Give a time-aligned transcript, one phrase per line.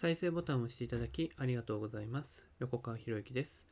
[0.00, 2.46] 再生ボタンを押していただきありがとうございます。
[2.60, 3.66] 横川博之です。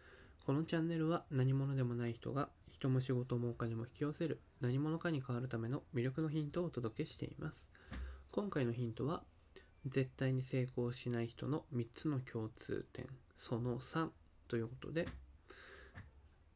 [0.45, 7.69] このチャンネルは何者でもない人が人も仕事もお金も引き寄せる何者かに変わるための魅力のヒントをお届けしています。
[8.33, 9.23] 今回のヒントは
[9.87, 13.07] 絶対に成功しない人の3つの共通点
[13.39, 14.09] その3
[14.49, 15.07] ということで、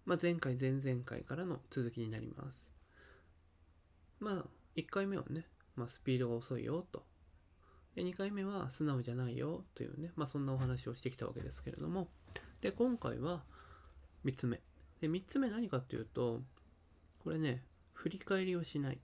[0.05, 2.67] まあ、前回前々回からの続きになります。
[4.19, 4.45] まあ
[4.75, 5.47] 1回目はね、
[5.77, 7.05] まあ、スピードが遅いよと
[7.95, 12.09] で2回目は素直じゃないよというね、まあ、そんなお話をしてきたわけですけれども。
[12.61, 13.43] で今回は
[14.25, 14.61] 3つ目。
[15.01, 16.41] で3つ目何かっていうと
[17.25, 18.99] これね振り返りをしない。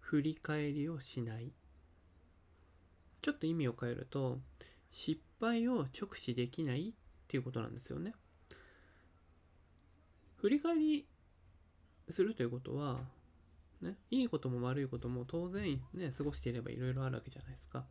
[0.00, 1.52] 振り返りをしない。
[3.20, 4.40] ちょっと意味を変えると
[4.90, 6.92] 失敗を直視できないっ
[7.28, 8.14] ていうことなんですよね。
[10.36, 11.06] 振り返り
[12.10, 13.00] するということは
[13.82, 17.84] ね、いいことも悪いことも当然ね、過ごしていればいろいろあるわけじゃないですか。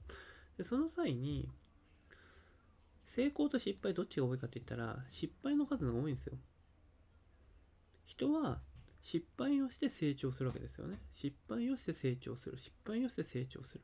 [0.57, 1.49] で、その際に、
[3.05, 6.37] 成功と失敗どっちが多いかって言ったら、失敗の数が多いんですよ。
[8.05, 8.61] 人は
[9.01, 10.99] 失敗をして成長するわけですよね。
[11.13, 12.57] 失敗をして成長する。
[12.57, 13.81] 失敗をして成長する。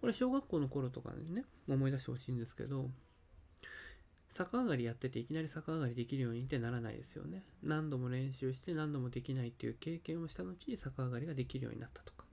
[0.00, 2.90] これ小学校の頃とかにね、思い出してほしいんですけど、
[4.30, 7.42] 逆上がりやってていきなり逆上がりできるようにってならないですよね。
[7.62, 12.24] 何度も練習して何度もできないっていう経験をした後に逆上がりができるようになったとか。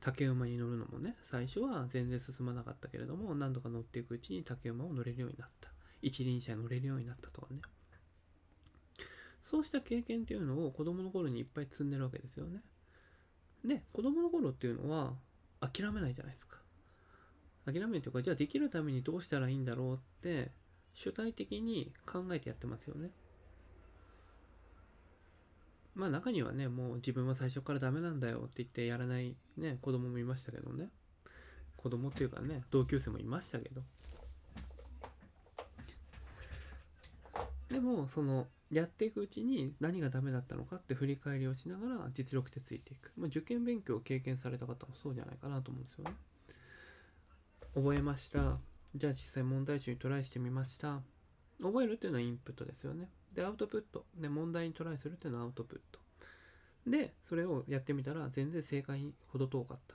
[0.00, 5.70] 竹馬に乗るのもね、最初は全然進まなかったけれども、何度か乗っていくうちに竹馬を乗れるようになった。
[6.00, 7.60] 一輪車に乗れるようになったとかね。
[9.42, 12.62] そうした経験っていうのを子供の頃にいっぱい積んでるわけですよね。
[13.64, 15.14] で、子供の頃っていうのは
[15.60, 16.56] 諦めないじゃないですか。
[17.66, 20.50] 諦めないというか、じゃあできるためにどうしたらいいんだろうって
[20.94, 23.10] 主体的に考えてやってますよね。
[25.94, 30.88] まあ中にはね、もう自分は最初からダメなんだよって言ってやらないね、子供もいましたけどね。
[31.76, 33.82] 子供っていうかね、同級生もいましたけど。
[37.70, 43.12] でも、その、やっていくうちに何がダメだったのかって振り返りをしながら実力ってついていく。
[43.16, 46.12] まあ、受験勉強を経験された方もそうじゃないかなと思うんですよね。
[47.74, 48.69] 覚えました。
[48.94, 51.00] じゃあ実際問題集にトライしてみました。
[51.62, 53.08] 覚えるっていうのはインプットですよね。
[53.34, 54.04] で、アウトプット。
[54.16, 56.00] で、問題にトライするっていうのはアウトプット。
[56.90, 59.94] で、それをやってみたら全然正解ほど遠かった。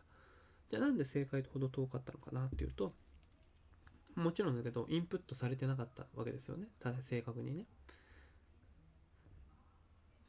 [0.70, 2.94] じゃあなんで正解ほど遠かったのかなっていうと、
[4.16, 6.68] もちろんだけど、インプットされてなかったわけですよね。
[7.02, 7.66] 正確にね。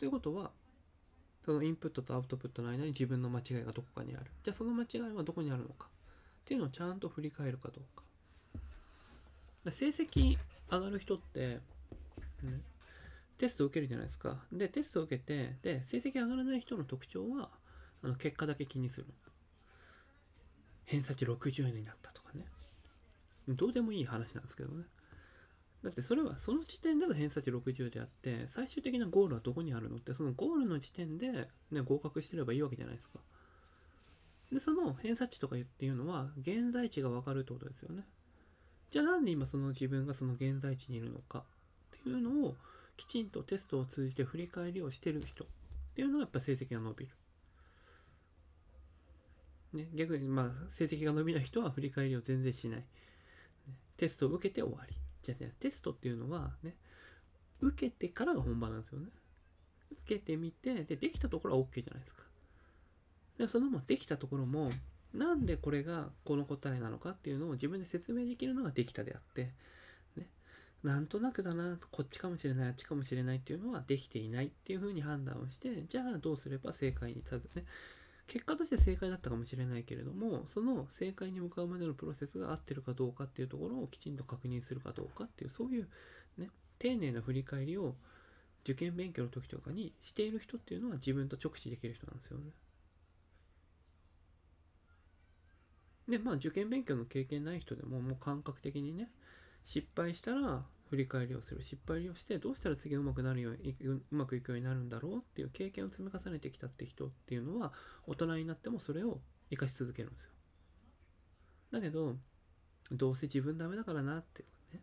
[0.01, 0.51] ということは、
[1.45, 4.27] そのインプットとアウトプットの間に自分の間違いがどこかにある。
[4.43, 5.91] じゃあその間違いはどこにあるのかっ
[6.45, 8.03] ていうのをちゃんと振り返るかどうか。
[9.71, 10.39] 成績
[10.71, 11.61] 上がる人って、
[12.43, 12.61] ね、
[13.39, 14.45] テスト受けるじゃないですか。
[14.53, 17.51] で、テスト受けて、で、成績上がらない人の特徴は、
[18.03, 19.07] あの結果だけ気にする。
[20.85, 22.47] 偏差値60になったとかね。
[23.49, 24.85] どうでもいい話なんですけどね。
[25.83, 33.21] だってそれはその時点での偏差値60であって、最終的なゴールはどこにあるのって、そのゴールの時点で、ね、合格してればいいわけじゃないですか。
[34.51, 38.05] で、その偏差値とかっていうのは、現在地がわかるってことですよね。
[38.91, 41.43] じゃあなんで今その自分がその現在地にいるのかっ
[42.03, 42.57] ていうのを
[42.97, 45.47] きちんとテストを通じて振り返りをしてる人っ
[45.95, 47.13] ていうのがやっぱ成績が伸びる。
[49.73, 52.85] ね、逆にまあ成績が伸びない人は振り返りを全然しない。
[53.97, 54.95] テストを受けて終わり。
[55.23, 56.75] じゃあ、ね、テストっていうのはね、
[57.61, 59.09] 受けてからが本番なんですよね。
[60.05, 62.25] 受けてみて、で、できたところは OK じゃないですか。
[63.39, 64.71] で、そのままできたところも、
[65.17, 69.51] なんでこれがこの答えなのかっていうのを自分で説明できるのができたであって、
[70.17, 70.27] ね、
[70.83, 77.65] なんとなくだな、こっちかもしれない、あっちかもしれないっていうのはできていないっていうふうに判断をして、じゃあどうすれば正解に立つね。
[78.27, 85.89] 結果として正解だったかもしれないけれども、その正解に向かうまでのプロセスが合ってるかどうかっていうところをきちんと確認するかどうかっていう、そういう
[86.37, 87.95] ね、丁寧な振り返りを
[88.65, 92.51] 受験勉強の時とかにしている人っていうのは自分と直視できる人なんですよね。
[96.09, 99.11] で、まあ受験勉強の経験ない人でももう感覚的にね、
[99.65, 101.63] 失敗したら振り返りをする。
[101.63, 107.73] 失敗をしてどうしたら次うまくなるように、うまくいくようになるんだろうっていう経験を積み重ねてきたって人っていうのは、
[108.07, 109.21] 大人になってもそれを
[109.51, 110.31] 活かし続けるんですよ。
[111.73, 112.17] だけど、
[112.93, 114.83] どうせ自分ダメだからなっていうね。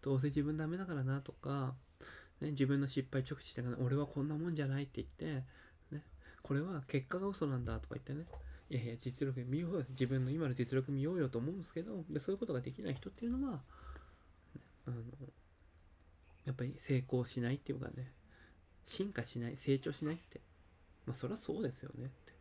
[0.00, 1.74] どうせ自分ダメだからなとか、
[2.40, 5.44] ね、自分の失敗直視してから、俺はこんなもんじゃないって言って、
[5.94, 6.02] ね、
[6.42, 8.26] これは結果が嘘なんだとか言ってね、
[8.70, 9.84] いやいや、実力見ようよ。
[9.90, 13.60] 自分の今の実力見ようよと思うんですけど、でそういうことができない人っていうのは、
[14.86, 14.96] あの、
[16.44, 18.12] やっぱり成功しないっていうかね、
[18.86, 20.40] 進化しない、成長しないって。
[21.04, 22.32] まあ、そりゃそうですよねって。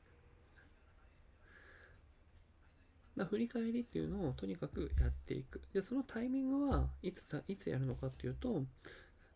[3.18, 5.62] だ振り返りっていうのをとにかくやっていく。
[5.74, 8.64] で、そのタイミングはいついつやるのかっていうと、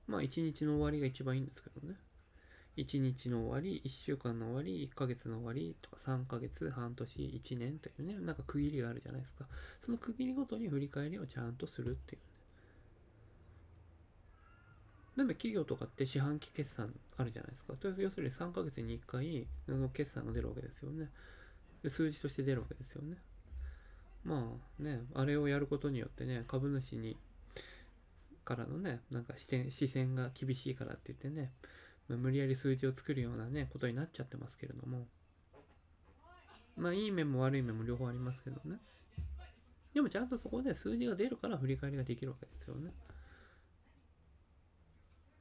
[0.07, 1.95] まあ1日の終わりが一番いいんですけどね。
[2.77, 9.45] 1日の終わり、1週間の終わり、1ヶ月の終わりとか3ヶ月、半年、1年というね、なんか区切りがあるじゃないですか。
[9.79, 12.21] その区切りごとに振り返りをちゃんとするっていう。
[15.15, 17.75] なんで企業とかって四半期決算あるじゃないですか。
[17.99, 21.11] 要するに3ヶ月に1回、あの決算が出るわけですよね。
[21.87, 23.17] 数字として出るわけですよね。
[24.23, 27.17] まあね、あれをやることによってね、株主に
[28.43, 31.51] からのね、なんか視点視線が厳しいからって言ってね、
[32.17, 35.07] 無理やり数字を作るようなね、ことになっちゃってますけれども。
[36.75, 38.79] まあいい面も悪い面も両方ありますけどね。
[39.93, 42.91] でもちゃんとそこで数字が出るから振り返りができるわけですよね。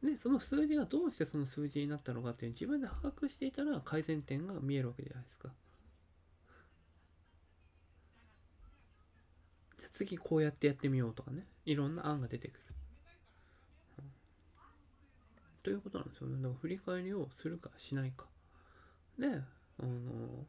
[0.03, 5.49] で、その数字がどうしてその数字になったのかっていう自分で把握していたら改善点が見えるわけじゃないですか。
[9.79, 11.47] じゃあ次こうやってやってみようとかね。
[11.65, 12.72] いろんな案が出てくる。
[15.63, 16.37] ということなんですよね。
[16.37, 18.27] だから振り返りをするかしないか。
[19.19, 19.29] で、
[19.79, 20.47] あの、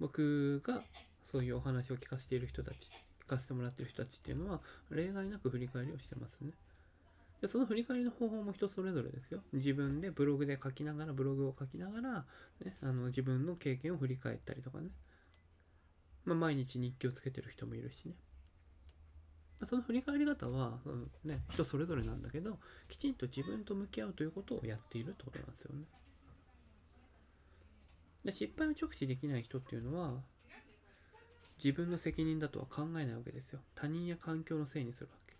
[0.00, 0.82] 僕が
[1.22, 2.90] そういうお話を聞かせている人たち、
[3.24, 4.60] 聞かせてもらってる人たちっていうのは、
[4.90, 6.52] 例外なく振り返りをしてますね。
[7.40, 9.40] でその振り返りの方法も人それぞれですよ。
[9.52, 12.26] 自分でブログで書きながら、ブログを書きながら、
[12.64, 14.90] ね、あの自分の経験を振り返ったりとかね。
[16.24, 18.14] まあ、毎日日記をつけてる人もいるしね。
[19.66, 22.58] その振り返り方は、うん、ね、人それぞれなんだけど、
[22.88, 25.84] きちんと自分と向き合うということをやっているってことなんですよね。
[28.24, 30.20] で失敗を直視できない人っていうのは、
[31.62, 33.60] 自分の責任だとは考えないわけですよ。
[33.74, 35.34] 他人や環境のせいにするわけ。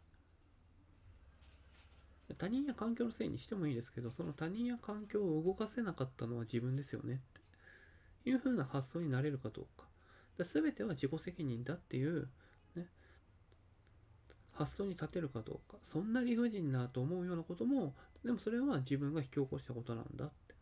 [2.34, 7.18] 他人や環境のせいにしてもいいですけど、その他人や環境を動かせなかったのは自分ですよねっ
[8.24, 9.86] ていう風な発想になれるかどうか。
[10.44, 12.28] 全ては自己責任だっていう
[14.58, 17.94] 発想に立てるかどうかそんな理不尽なと思うようなことも
[18.24, 20.54] でもそれは自分が引き起こしたことなんだって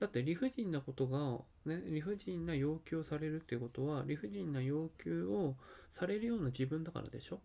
[0.00, 1.38] だって理不尽なことが、
[1.72, 5.54] ね、理不尽な要求をされるっていうことは理不尽な要求を
[5.92, 7.40] されるような自分だからでしょ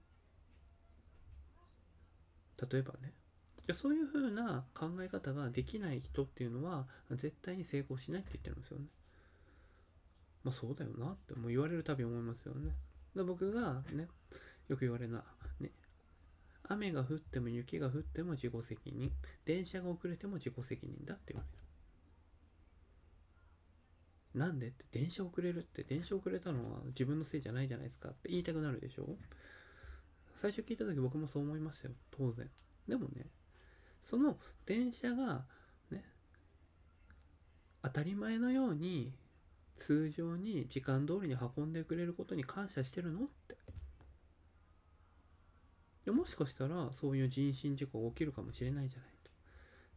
[2.72, 3.14] 例えばね
[3.76, 8.86] そういうふうな考え方ができない人っていうのは絶対に成功しないって言ってるんですよね。
[10.44, 12.72] まあそうだよなってもう言われるたび思いますよね。
[13.20, 14.08] で僕がね、
[14.70, 15.26] よく言われるのは、
[15.60, 15.72] ね、
[16.64, 19.12] 雨が降っても雪が降っても自己責任、
[19.44, 21.60] 電車が遅れても自己責任だって言われる。
[24.46, 29.18] なんでって電車遅れるって電車遅れたのは自分のせいじゃないじゃないですかって言いたくなるでしょ？
[30.36, 31.96] 最初聞いた時僕もそう思いましたよ。
[32.12, 32.50] 当然。
[32.88, 33.26] でもね
[34.06, 35.44] その電車が
[35.92, 36.06] ね
[37.82, 39.12] 当たり前のように
[39.80, 43.26] 通常に時間通りに運んでくれることに感謝してるの？
[43.26, 43.58] って。
[46.06, 49.10] でもしかしたらそういう人身事故が起きるかもしれないじゃない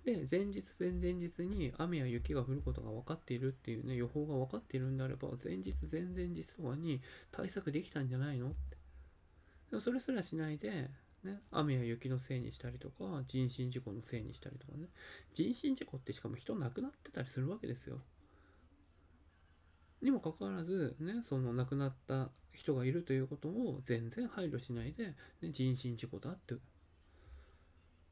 [0.05, 7.01] で前日前々日に雨や雪が降ることが分かっているっていうね予報が分かっているんであれば前日前々日とかに
[7.31, 8.49] 対策できたんじゃないの？
[8.49, 8.57] って。
[9.71, 10.91] でもそれすらしないで
[11.23, 14.89] ね、雨や雪のせいにしたりとか人身事故のせいにしたりとかね。
[15.35, 18.01] 人身事故ってしかも人亡くなってたりするわけですよ。
[20.03, 26.57] にもかかわらず、ね、その亡くなった人がいるということを全然配慮しないで、ね、人身事故だって。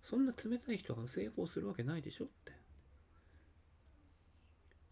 [0.02, 2.52] そんな冷たい人が成功するわけないでしょって。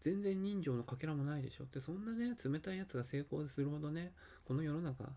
[0.01, 1.79] 全然人情のかけらもないでしょって。
[1.79, 4.13] そんなね、冷たいやつが成功するほどね、
[4.45, 5.09] この世の中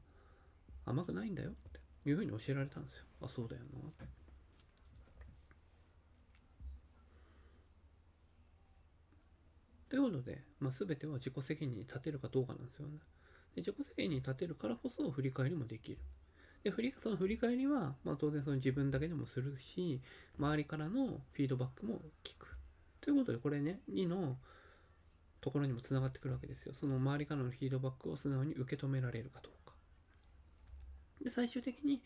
[0.85, 3.05] 甘くないんだよっていうふうに教えられたんですよ。
[3.23, 4.22] あ、そうだよなって。
[9.93, 12.95] ということで、まあ、全ては自己責任に立てるかどうかなんですよね。
[13.55, 15.99] で自己責任に立てるからこそ振り返りもできる。
[16.65, 20.01] で振りその振り返りは、まあ、当然その自分だけでもするし、
[20.39, 22.57] 周りからのフィードバックも聞く。
[23.03, 24.39] ということで、これね、2の
[25.43, 26.73] ところにもつながってくるわけですよ。
[26.73, 29.75] その周りからのフィードバックを素直に受け止められるかどうか。
[31.23, 32.03] で、最終的に、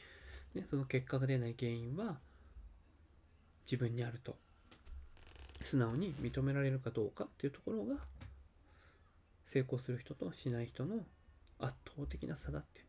[0.55, 2.19] ね、その結果が出ない原因は
[3.65, 4.37] 自分にあると
[5.61, 7.97] 素直に認められるかどうかっていうところが
[9.47, 10.97] 成功する人としない人の
[11.59, 12.87] 圧倒的な差だっていう。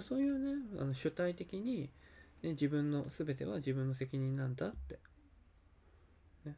[0.00, 1.90] そういうねあの主体的に、
[2.42, 4.98] ね、自分の全ては自分の責任なんだって、
[6.46, 6.56] ね、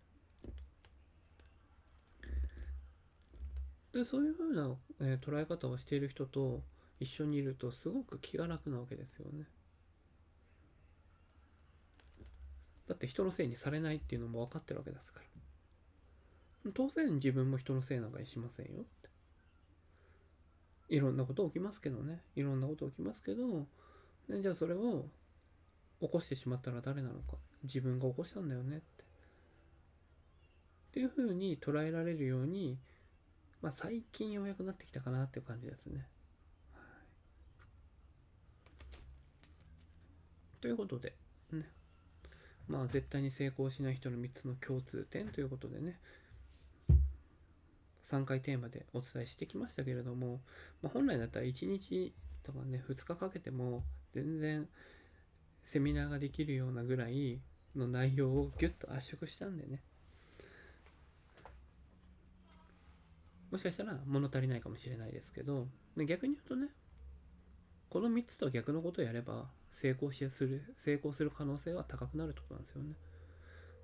[3.92, 6.62] でそういうふうな、え、捉え方をしている人と
[7.00, 9.46] 一緒にいるとすごく気が楽なわけですよね。
[12.88, 15.24] だって人のせいにされないっていうのも分かってるわけですから。
[16.72, 19.10] 当然自分も人のせいなんかにしませんよって。
[20.88, 22.22] いろんなこと起きますけどね。
[22.36, 23.66] いろんなこと起きますけど
[24.28, 25.06] でじゃあそれを
[26.00, 27.36] 起こしてしまったら誰なのか。
[27.64, 28.84] 自分が起こしたんだよねって。
[28.84, 28.86] っ
[30.92, 32.78] ていうふうに捉えられるように、
[33.60, 36.06] まあ、最近ようやくなってきたかなっていう感じですね。
[40.60, 41.14] ということで
[41.52, 41.68] ね。
[42.68, 45.98] まあ絶対に成功しない人の3つの共通点ということでね
[48.10, 50.40] 3回テーマでお伝えしてきましたけれども、
[50.82, 52.12] まあ、本来だったら1日
[52.44, 53.82] とかね2日かけても
[54.14, 54.68] 全然
[55.64, 57.40] セミナーができるようなぐらい
[57.74, 59.80] の内容をギュッと圧縮したんでね
[63.50, 65.66] もしかしたら物足りないかもしれないですけど
[65.96, 66.68] 逆に言うとね
[67.94, 72.96] この3つとは逆のことをやれば成功しする成功する可能性は高くなるってことなんですよね。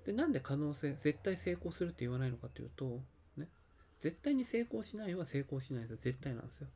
[0.05, 2.99] でなんで可能性絶対成功するって言わないのかっていうと
[3.37, 3.47] ね
[4.01, 5.97] 絶対に成功しないは成功しないですよ。
[6.01, 6.67] 絶対なんですよ。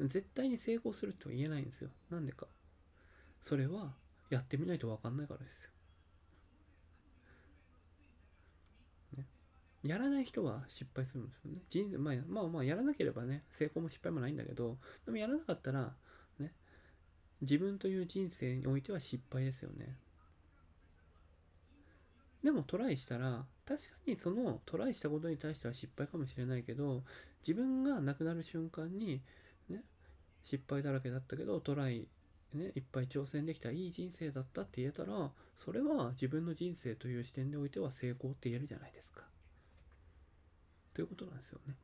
[0.00, 1.90] 絶対に成功するとは言えないんですよ。
[2.08, 2.46] なんでか。
[3.42, 3.92] それは
[4.30, 5.70] やってみないと分かんないからですよ。
[9.82, 11.60] やらない人は失敗するんですよね。
[11.70, 15.94] 人まあ、まあまあやらなければね、成功も失敗もないんだけど、でもやらなかったら、
[17.42, 19.96] 自分という人生においては失敗ですよね。
[22.42, 27.02] でもトライしたら、確かにそのトライしたことに対しては失敗かもしれないけど、
[27.46, 29.20] 自分が亡くなる瞬間に、
[29.68, 29.82] ね、
[30.42, 32.08] 失敗だらけだったけど、トライ
[32.54, 39.24] ね、いっぱい挑戦できたいい人生だったって言えたらそれは自分の人生という視点においては成功って言えるじゃないですか。
[40.94, 41.74] ということなんですよね。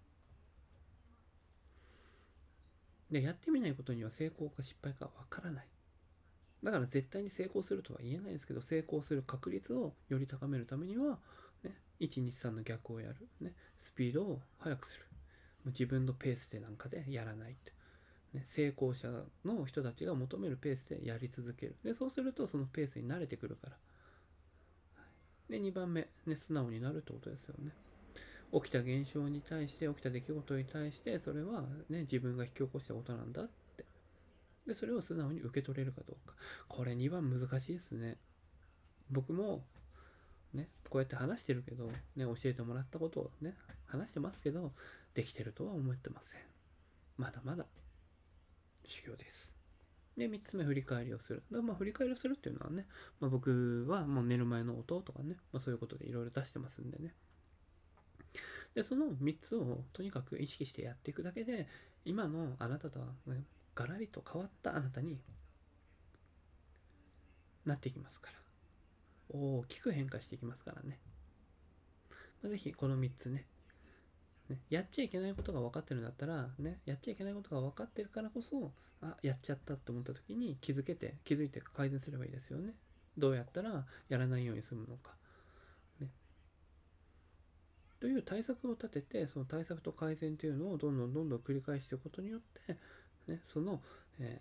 [3.11, 5.69] でやってみないことには成功か失敗かわからない。
[6.63, 11.19] だから絶対に成功するとは言えないですけど成功する確率をより高めるためには、
[11.63, 15.05] ね、123の逆をやる、ね、スピードを速くする
[15.65, 17.57] もう自分のペースでなんかでやらない
[18.37, 19.09] ね、成功者
[19.45, 21.77] の人たちが求めるペースでやり続ける。
[21.83, 23.77] で、そうするとそのペースに慣れてくるから。
[25.49, 27.73] で、2番目、ね、素直になるってことですよね。
[28.53, 33.85] 起きた現象に対して、起きた出来事に対して、それはね、自分が引き起こしたことなんだって。
[34.67, 36.35] で、それを素直に受け取れるかどうか。
[36.69, 38.17] これ2番難しいですね。
[39.11, 39.65] 僕も、
[40.55, 43.55] ね、こうやって話してるけど、ね、教えてもらったことをね、
[43.87, 44.73] 話してますけど、
[45.15, 46.41] できてるとは思ってません。
[47.17, 47.67] まだまだ
[48.85, 49.55] 修行です。
[50.17, 51.43] で、3つ目、振り返りをする。
[51.53, 52.87] だまあ、振り返りをするっていうのはね、
[53.21, 57.15] まあ、僕はもう寝る前の音とかね、まあ、そういうことでいろいろ出してますんでね。
[58.77, 61.67] で、その3つをとにかく意識してやっていくだけで、
[62.05, 63.43] 今のあなたとは、ね、
[63.75, 65.19] ガラリと変わったあなたに
[67.65, 68.37] なっていきますから。
[69.31, 71.01] 大きく変化していきますからね。
[72.43, 73.47] まあ、ぜひこの3つね、
[74.51, 82.75] ね、やっちゃいけないことが分かってるんだったら、ね、やっちゃいけないことが分かってるからこそ、あ、やっちゃったって思った時に気づけて、気づいて改善すればいいですよね。
[83.17, 85.17] どうやったらやらないように済むのか。
[88.01, 92.77] という対策を立てて、その対策と改善というのをどんどんどんどん繰り返していくことによって、
[93.27, 93.81] ね、その、
[94.19, 94.41] え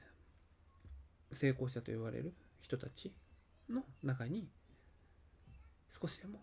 [1.31, 3.13] ー、成功者と言われる人たち
[3.69, 4.47] の中に
[6.01, 6.39] 少しでも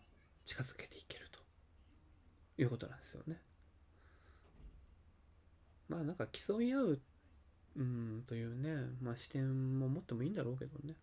[0.47, 1.41] 近づけていけると
[2.61, 3.41] いうことなんですよね。
[5.89, 7.01] まあなんか競い合う、
[7.77, 10.97] うん、というね、まあ視点も持ってもいいんだろうけどね。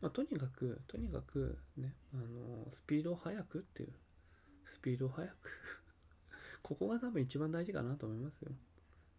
[0.00, 3.92] まあとにかく、とにかくね、あの、スピードを速くっていう、
[4.66, 5.50] スピードを速く
[6.62, 8.52] ここが多分一番大事かなと思いますよ。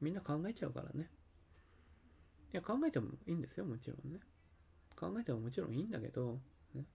[0.01, 1.09] みんな考えちゃうからね。
[2.53, 4.19] いや、考えてもいいんですよ、もちろんね。
[4.95, 6.39] 考えてももちろんいいんだけど、
[6.73, 6.85] ね、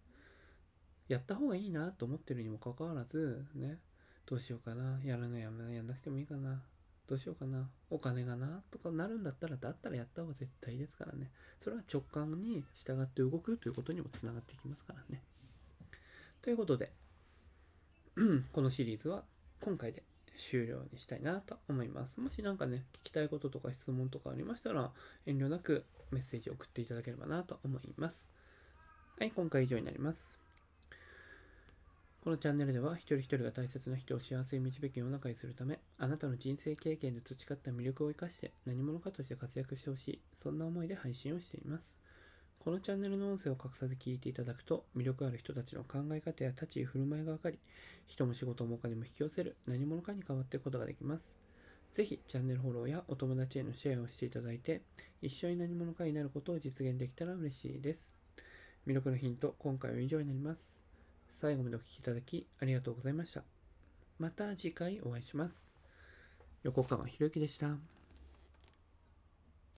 [1.08, 3.78] やった方がいいなと思ってるにもかかわらず、ね、
[4.26, 6.62] どうしようかな、やらないやめない、やんなくてもいいかな、
[7.06, 11.30] どうしようかな、お金がな、とかなるんだったら、だったらやった方が絶対ですからね。
[11.60, 15.22] それは直感に従って動くということにもつながっていきますからね。
[16.40, 16.92] ということで、
[18.52, 19.24] このシリーズは
[19.60, 20.02] 今回で
[20.36, 22.20] 終了にしたいなと思います。
[22.20, 24.92] もし何かね、聞きたいこととか質問とかありましたら、
[25.26, 28.28] 遠慮なくメッセージ送っていただければなと思います。
[29.18, 30.38] はい、今回以上になります。
[32.22, 42.01] このチャンネルでは一人一人が大切な人を幸せに導き世の中にするため、あなたの人生経験で培った魅力を生かして何者かとして活躍してほしい、そんな思いで配信をしています。
[42.64, 47.58] このチャンネルの音声を隠さず聞いていただくと、魅力ある人たちの考え方や立ち居振る舞いがわかり、
[48.06, 51.36] 人も仕事もお金も引き寄せる何者かに変わっていくことができます。
[51.90, 54.80] ぜひチャンネルフォローやお友達へのシェアをしていただいて、
[55.20, 58.12] 一緒に何者かになることを実現できたら嬉しいです。
[58.86, 60.76] 魅力のヒント、今回は以上になります。
[61.40, 63.42] 最後までお聴きいただきありがとうございました。
[64.20, 65.66] また次回お会いします。
[66.62, 67.91] 横川博之でした。